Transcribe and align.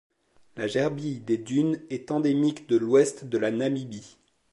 La 0.57 0.65
Gerbille 0.65 1.19
des 1.23 1.37
dunes 1.37 1.79
est 1.91 2.09
endémique 2.09 2.67
de 2.67 2.75
l'ouest 2.75 3.25
de 3.25 3.37
la 3.37 3.51
Namibie. 3.51 4.17